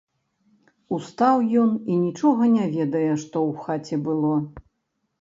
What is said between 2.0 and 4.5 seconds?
нічога не ведае, што ў хаце было.